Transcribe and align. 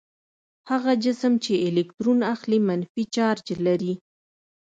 هغه 0.69 0.91
جسم 1.03 1.33
چې 1.43 1.53
الکترون 1.67 2.19
اخلي 2.33 2.59
منفي 2.67 3.03
چارج 3.15 3.47
لري. 3.65 3.93